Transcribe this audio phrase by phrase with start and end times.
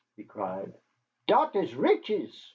[0.17, 0.73] he cried,
[1.27, 2.49] "dot is riches."